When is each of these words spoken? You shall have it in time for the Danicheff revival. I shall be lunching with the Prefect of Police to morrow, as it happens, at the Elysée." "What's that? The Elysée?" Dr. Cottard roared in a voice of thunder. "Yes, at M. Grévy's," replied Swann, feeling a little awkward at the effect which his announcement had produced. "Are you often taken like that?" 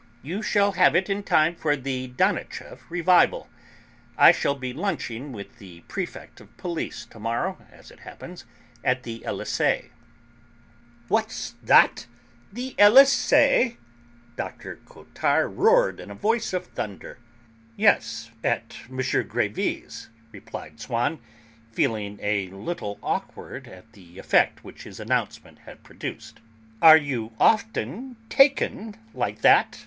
You 0.23 0.41
shall 0.41 0.71
have 0.71 0.95
it 0.95 1.11
in 1.11 1.21
time 1.21 1.53
for 1.55 1.75
the 1.75 2.07
Danicheff 2.07 2.89
revival. 2.89 3.47
I 4.17 4.31
shall 4.31 4.55
be 4.55 4.73
lunching 4.73 5.31
with 5.31 5.59
the 5.59 5.81
Prefect 5.81 6.41
of 6.41 6.57
Police 6.57 7.05
to 7.11 7.19
morrow, 7.19 7.59
as 7.71 7.91
it 7.91 7.99
happens, 7.99 8.45
at 8.83 9.03
the 9.03 9.19
Elysée." 9.19 9.91
"What's 11.07 11.53
that? 11.61 12.07
The 12.51 12.73
Elysée?" 12.79 13.77
Dr. 14.37 14.79
Cottard 14.87 15.53
roared 15.55 15.99
in 15.99 16.09
a 16.09 16.15
voice 16.15 16.51
of 16.51 16.65
thunder. 16.65 17.19
"Yes, 17.77 18.31
at 18.43 18.77
M. 18.89 18.97
Grévy's," 18.97 20.09
replied 20.31 20.79
Swann, 20.79 21.19
feeling 21.71 22.17
a 22.23 22.47
little 22.49 22.97
awkward 23.03 23.67
at 23.67 23.93
the 23.93 24.17
effect 24.17 24.63
which 24.63 24.81
his 24.85 24.99
announcement 24.99 25.59
had 25.59 25.83
produced. 25.83 26.39
"Are 26.81 26.97
you 26.97 27.33
often 27.39 28.15
taken 28.29 28.95
like 29.13 29.41
that?" 29.41 29.79